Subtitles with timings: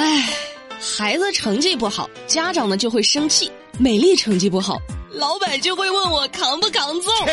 [0.00, 0.24] 唉，
[0.96, 4.78] 孩子成绩不好，家长呢就会生气；美丽成绩不好，
[5.10, 7.10] 老板就会问我扛不扛揍。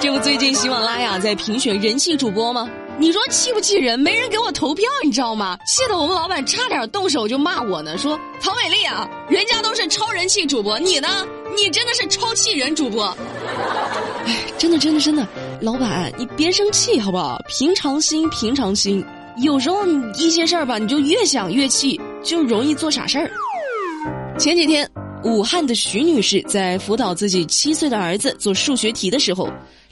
[0.00, 2.70] 这不，最近喜马拉雅在评选人气主播吗？
[3.00, 3.98] 你说气不气人？
[3.98, 5.58] 没人给我投票，你知道吗？
[5.66, 11.26] 气得我们老板差点动手就骂我呢，说唐美丽啊，人家都是超人气主播，你呢？
[11.56, 13.06] 你真的是超气人主播。
[14.24, 15.26] 哎，真的，真的，真的，
[15.60, 17.42] 老板，你别生气好不好？
[17.48, 19.04] 平常心，平常心。
[19.38, 23.30] 有时候你一些事儿吧，你就越想越气，就容易做傻事儿。
[24.38, 24.88] 前几天，
[25.24, 29.48] 武汉的徐女士在辅导自己七岁的儿子做数学题的时候。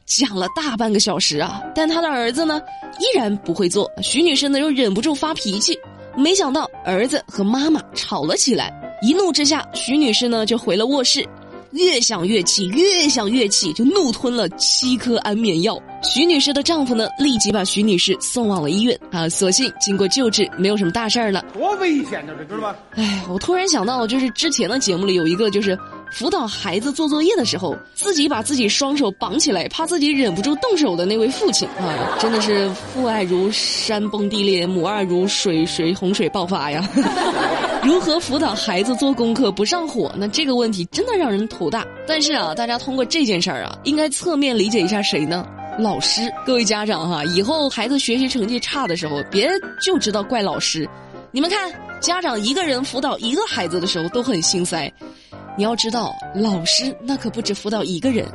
[0.06, 2.60] 讲了大半个小时啊，但他的儿子呢
[2.98, 3.88] 依然不会做。
[4.02, 5.78] 徐女士呢又忍不住发脾气，
[6.16, 8.72] 没想到儿子和妈妈吵了起来。
[9.02, 11.24] 一怒之下，徐女士呢就回了卧室。
[11.72, 15.80] 越想越气，越想越气，就怒吞了七颗安眠药。
[16.02, 19.28] 徐女士的丈夫呢，立即把徐女士送往了医院啊。
[19.28, 21.44] 所幸经过救治，没有什么大事儿了。
[21.52, 22.76] 多危险呢，这知道吧？
[22.96, 25.78] 哎，我突然想到，就是之前的节目里有一个，就是
[26.12, 36.88] 辅导孩子做作业的时候，自己把自己双手绑起来，怕自己忍不住动手的那位父亲啊，真的是父爱如山崩地裂，母爱如水水洪水爆发呀。
[37.84, 40.12] 如何辅导孩子做功课不上火？
[40.16, 41.86] 那这个问题真的让人头大。
[42.06, 45.46] 但是啊，大家通过这件事儿啊，应该侧面理解一下谁呢？
[45.78, 49.48] 老师，各位家长哈，以后孩子学习成绩差的时候，别
[49.80, 50.86] 就知道怪老师。
[51.32, 54.92] 你们看，家长一个人辅导一个孩子的时候都很心塞，
[55.56, 58.26] 你要知道，老师那可不止辅导一个人。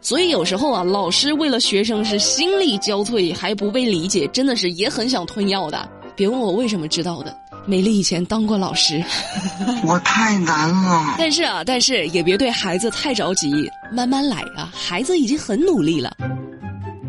[0.00, 5.88] 所以有时候啊，老师为了学生是心力交瘁，还不被理解，真的是也很想吞药的。
[6.14, 7.36] 别问我为什么知道的。
[7.64, 9.02] 美丽以前当过老师，
[9.86, 11.14] 我太难了。
[11.16, 14.72] 但是啊，但是也别对孩子太着急，慢慢来啊。
[14.74, 16.16] 孩子已经很努力了。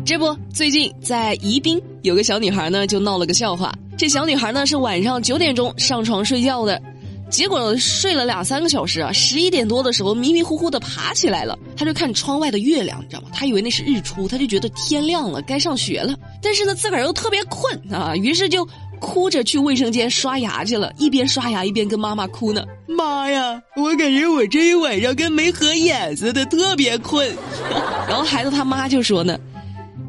[0.04, 3.74] 这不，最近在宜宾有个小女孩呢，就闹了个笑话。
[3.96, 6.80] 这小女孩呢是晚上九点钟上床睡觉的，
[7.30, 11.58] 结果睡了两三个小时啊，十一点多的时候迷迷糊糊的爬起来了。
[11.76, 13.28] 她就看窗外的月亮，你知道吗？
[13.32, 16.14] 她以为那是日出，她就觉得天亮了，该上学了。
[16.40, 18.66] 但是呢，自个儿又特别困啊，于是就。
[19.04, 22.64] 哭着去卫生间刷牙去了，一边刷牙一边跟妈妈哭呢。
[22.86, 27.28] 妈呀，我感觉我这一晚上跟没合眼似的，特别困。
[28.08, 29.38] 然后孩子他妈就说呢：“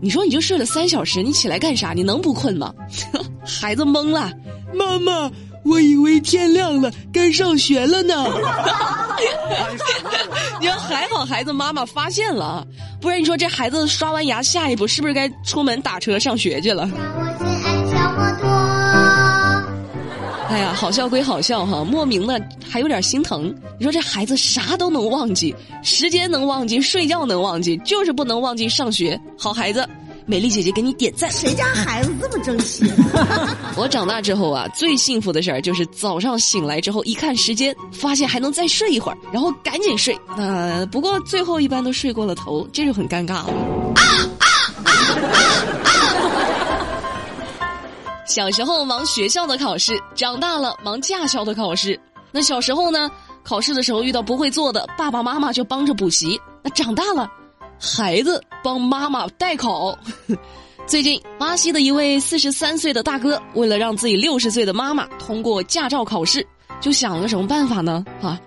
[0.01, 1.93] 你说你就睡了三小时，你起来干啥？
[1.93, 2.73] 你能不困吗？”
[3.45, 4.31] 孩子懵了，
[4.73, 5.29] 妈妈，
[5.63, 8.25] 我以为天亮了，该上学了呢。
[10.59, 12.65] 你说还好，孩子妈妈发现了啊，
[13.01, 16.89] 不然你说这孩子刷完牙，下一步是不是该出门打车上学去了？
[20.49, 23.53] 哎呀，好笑归好笑哈，莫名的还有点心疼。
[23.79, 29.19] 你说这孩子啥都能忘记，时间能忘记，睡觉能忘记，就是不能忘记上学。
[29.37, 29.87] 好孩子，
[30.25, 31.31] 美丽姐姐给你点赞。
[31.31, 32.85] 谁家孩子这么争气？
[33.75, 40.17] 我长大之后啊，最幸福的事儿就是早上醒来之后一看时间，发现还能再睡一会儿，然后赶紧睡。
[40.37, 43.53] 呃，不过最后一般都睡过了头，这就很尴尬了。
[43.95, 44.01] 啊
[44.39, 44.45] 啊
[44.83, 44.91] 啊
[45.83, 45.84] 啊！
[48.35, 51.97] 小时候忙学校的考试，长大了忙驾校的考试。
[52.33, 53.09] 那小时候呢，
[53.43, 56.37] 考试的时候遇到不会做的，爸爸妈妈就帮着补习。
[56.61, 57.31] 那长大了，
[57.79, 59.97] 孩子帮妈妈代考。
[60.85, 66.45] 最近，巴西的一位四十三岁的大哥，为了让自己六十岁的妈妈通过驾照考试，
[66.81, 68.03] 就想了个什么办法呢？
[68.21, 68.37] 啊，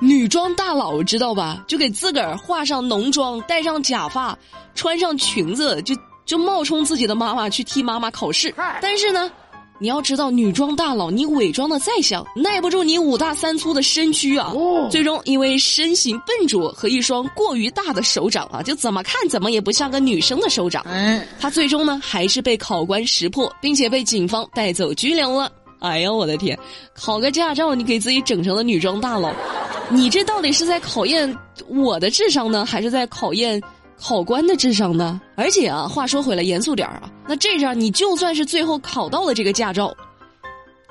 [0.00, 1.62] 女装大佬知道吧？
[1.68, 4.34] 就给自个儿化上浓妆，戴上假发，
[4.74, 5.94] 穿上裙子，就。
[6.26, 9.30] 就冒充自己的妈妈去替妈妈考试，但是呢，
[9.78, 14.52] 你要知道，女装大佬你伪装的再像，耐不住你五大三粗的身躯啊！
[14.90, 20.82] 最终因为身形笨拙和一双过于大的手掌啊，就怎么看怎么也不像个女生的手掌。
[20.88, 25.52] 嗯，他最终呢还是被考官识破，并且被警方带走拘留了。
[25.78, 26.58] 哎呀，我的天！
[26.94, 29.30] 考个驾照，你给自己整成了女装大佬，
[29.90, 31.32] 你这到底是在考验
[31.68, 33.62] 我的智商呢，还是在考验？
[34.00, 35.20] 考官的智商呢？
[35.34, 39.94] 而且啊，话说回来，严肃点儿啊，那这样你就算是最后考到了这个驾照，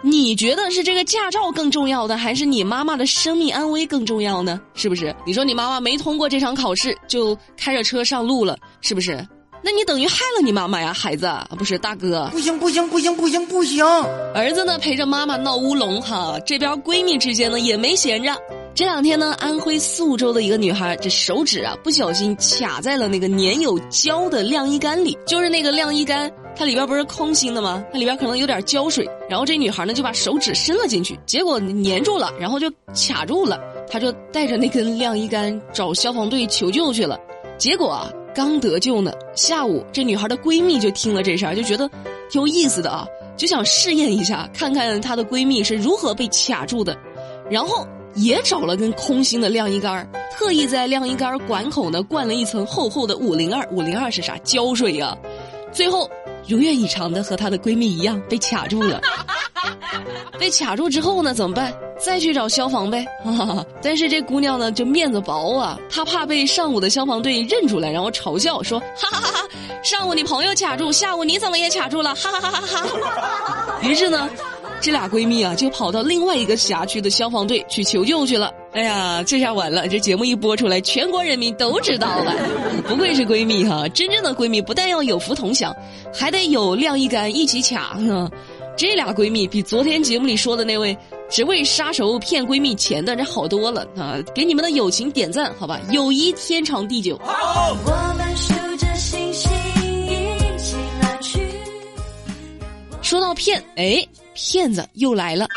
[0.01, 4.59] 你觉得是这个驾照更重要的，还是你妈妈的生命安危更重要呢？
[4.73, 5.15] 是不是？
[5.25, 9.25] 你说你妈妈没通过这场考试就开着车上路了，是不是？
[9.63, 11.27] 那你等于害了你妈妈呀，孩子，
[11.57, 12.29] 不是大哥？
[12.31, 13.83] 不行不行不行不行不行！
[14.35, 18.31] 儿子呢陪着妈妈闹乌龙哈，这边闺蜜之间呢也没闲着。
[18.75, 27.81] 这两天呢，安徽宿州的一个女孩，这手指啊不小心卡在了那个粘有胶的晾衣杆里，就是那个晾衣杆，它里边不是空心的吗？
[27.93, 33.57] 它里边可能有点胶水，然后这女孩呢就把手指伸了进去，结果粘住了，然后就卡住了，
[33.89, 37.17] 她就带着那根晾衣杆找消防队求救去了，
[37.57, 41.89] 结果啊刚得救呢，下午这女孩的闺蜜就听了这事儿，就觉得
[42.29, 43.07] 挺有意思的啊。
[43.37, 46.97] 就想试验一下，看看她的闺蜜是如何被卡住的，
[47.49, 47.85] 然后
[48.15, 54.37] 也找了根空心的晾衣杆特意在晾衣杆管口呢灌了一层厚厚的五零二，五零二是啥？
[54.39, 55.15] 胶水呀，
[55.71, 56.09] 最后
[56.47, 59.01] 如愿以偿的和她的闺蜜一样被卡住了。
[60.37, 61.73] 被卡住之后呢，怎么办？
[61.97, 63.05] 再去找消防呗。
[63.81, 69.47] 但是这姑娘呢，就面子薄啊，她怕被上午的消防队认出来，然后嘲笑说：“哈哈哈哈，
[69.81, 73.79] 上午你朋友卡住，下午你怎么也卡住了？”哈哈哈哈哈。
[73.81, 74.29] 于是呢，
[74.85, 78.53] 这俩闺蜜啊，就跑到另外一个辖区的消防队去求救去了。
[78.71, 82.35] 哎呀，这下完了，这节目一播出来，全国人民都知道了。
[82.87, 85.75] 不愧是闺蜜哈，真正的闺蜜不但要有福同享，
[86.13, 87.97] 还得有晾衣杆一起卡。
[88.77, 90.95] 这俩闺蜜比昨天节目里说的那位
[91.31, 94.19] 只为杀熟骗闺蜜钱的人好多了啊！
[94.35, 95.81] 给你们的友情点赞，好吧？
[95.89, 97.19] 友谊天长地久。
[103.01, 105.47] 说到骗，哎，骗子又来了。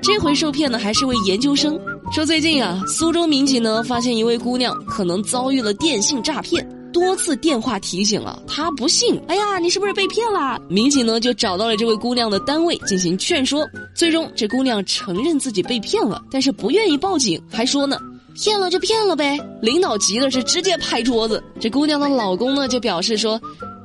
[0.00, 1.78] 这回受骗的还是位研究生，
[2.12, 6.66] 说最近啊，苏州民警呢发现一位姑娘可能遭遇了电信诈骗。
[6.92, 9.20] 多次电话提醒了，她不信。
[9.28, 10.60] 哎呀，你是不是被骗了？
[10.68, 17.96] 民警呢就找到了这位姑娘的单位进行劝说，最终这姑娘承认自己被骗了，但是不愿意报警，还说呢，
[18.34, 19.38] 骗了就骗了呗。
[19.62, 21.40] 领导急的是直接拍桌子。
[21.60, 23.40] 这姑娘的老公呢就表示说，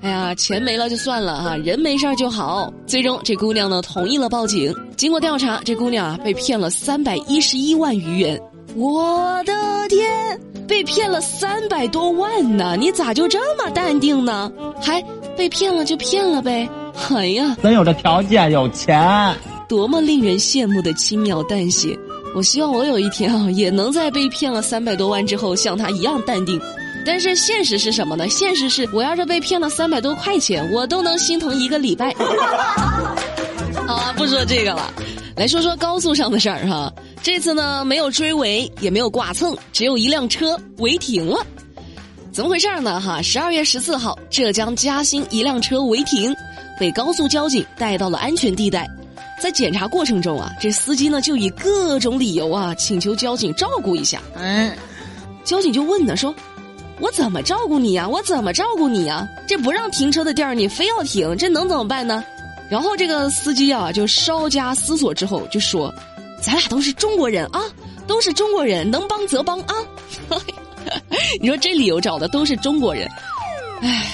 [0.05, 2.71] 哎呀，钱没了就算了哈，人没事就好。
[2.85, 4.71] 最终这姑娘呢同意了报警。
[4.95, 8.39] 经过调查，这姑娘啊被骗了三百一十一万余元。
[8.75, 9.53] 我的
[9.89, 10.39] 天！
[10.67, 14.51] 被骗了三百多万呢，你咋就这么淡定呢？
[14.79, 15.03] 还
[15.35, 16.69] 被骗了就骗了呗？
[17.09, 19.35] 哎呀，咱有这条件有钱，
[19.67, 21.97] 多么令人羡慕的轻描淡写！
[22.35, 26.61] 我希望我有一天啊，也能在被骗了三百多万之后像他一样淡定。
[27.05, 28.27] 但是现实是什么呢？
[28.27, 32.13] 现实是我要是被骗了三百多块钱，我都能心疼一个礼拜。
[33.85, 34.91] 好 啊，不说这个了，
[35.35, 36.91] 来说说高速上的事儿哈。
[37.21, 41.45] 这次呢，没有追尾，也没有剐蹭，只有一辆车违停了。
[42.31, 42.99] 怎么回事呢？
[42.99, 46.35] 哈，十二月十四号，浙江嘉兴一辆车违停，
[46.79, 48.85] 被高速交警带到了安全地带。
[49.41, 54.21] 在检查过程中啊，这司机呢就以各种理由啊，请求交警照顾一下。
[54.35, 54.75] 嗯，
[55.43, 56.33] 交警就问呢，说
[56.99, 58.07] ：“我怎么照顾你呀？
[58.07, 59.27] 我怎么照顾你呀？
[59.47, 62.23] 这不让停车的地儿你非要停，这能怎么办呢？”
[62.69, 65.93] 然后这个司机啊，就稍加思索之后就说。
[66.41, 67.63] 咱俩都是中国人啊，
[68.05, 69.73] 都是中国人，能帮则帮啊！
[71.41, 73.09] 你说这理由找的都是中国人，
[73.81, 74.05] 唉，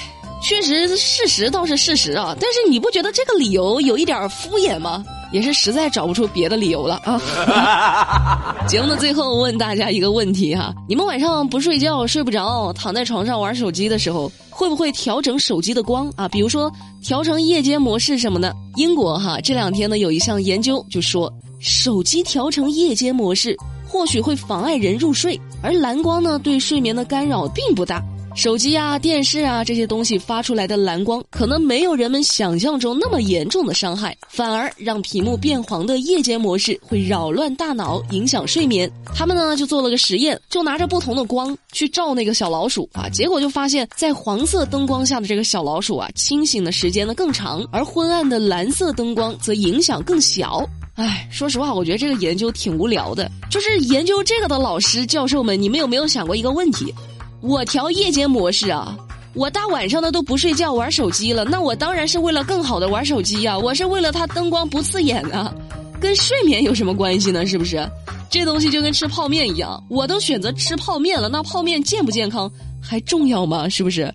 [0.42, 5.04] 确实事实倒是事实啊，但是你不觉得这个理由有一点敷衍吗？
[5.32, 8.56] 也是实在找不出别的理由了啊！
[8.68, 16.28] 节目的最后问大家一个问题哈：你们晚上不睡觉、睡不着，躺在床上玩手机的时候，会不会调整手机的光啊？
[16.28, 18.56] 比如说调成夜间模式什么的？
[18.76, 21.32] 英国哈这两天呢有一项研究就说。
[21.64, 23.56] 手机调成夜间模式，
[23.88, 28.04] 或许会妨碍人入睡，而蓝光呢，对睡眠的干扰并不大。
[28.34, 38.90] 手机啊、电视啊这些东西发出来的蓝光，可能没有人们想象中那么严重的伤害，反而让屏幕变黄的夜间模式会扰乱大脑，影响睡眠。
[39.14, 50.68] 他们呢就做了个实验，就拿着不同的光去照那个小老鼠啊，结果就发现，在黄色灯光下的这个小老鼠啊，清醒的时间呢更长，而昏暗的蓝色灯光则影响更小。
[50.96, 53.30] 唉，说实话，我觉得这个研究挺无聊的。
[53.50, 56.94] 就是研究这个的老师、教授们，你们有没有想过一个问题？
[57.42, 58.96] 我调夜间模式啊，
[59.34, 65.52] 我大晚上的都不睡觉玩手机了，那我当然是为了更好的玩手机呀，我是为了它灯光不刺眼啊，
[66.00, 67.46] 跟睡眠有什么关系呢？
[67.46, 67.84] 是不是？
[68.30, 73.68] 这东西就跟吃泡面一样，我都选择吃泡面了，那泡面健不健康还重要吗？
[73.68, 74.14] 是不是？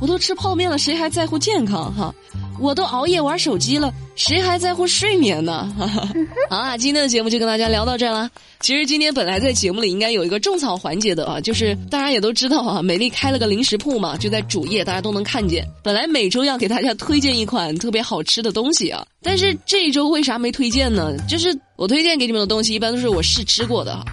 [0.00, 2.14] 我都吃泡面了，谁还在乎健康哈？
[2.60, 5.72] 我都熬夜玩手机了，谁还在乎睡眠呢？
[6.50, 8.30] 好啊，今天的节目就跟大家聊到这儿了。
[8.60, 15.66] 其实今天本来在节目里应该有一个种草环节的啊，就是大家也都知道啊，美丽开了个零食铺嘛，就在主页，大家都能看见。
[15.82, 21.16] 本来每周要给大家推荐一款特别好吃的东西啊，但是这一周为啥没推荐呢？
[21.28, 24.04] 就是我推荐给你们的东西，一般都是我试吃过的。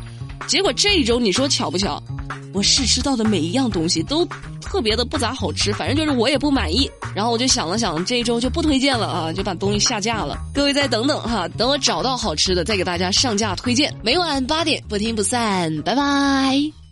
[0.48, 2.02] 结果这一周你说巧不巧，
[2.56, 4.26] 我试吃到的每一样东西都
[4.62, 6.90] 特别的不咋好吃，反正就是我也不满意。
[7.14, 10.38] 然后我就想了想，这一周就不推荐了啊，就把东西下架了。
[10.54, 13.94] 各位再等等哈，等我找到好吃的再给大家上架推荐。
[14.02, 16.85] 每晚八点不听不散，拜拜。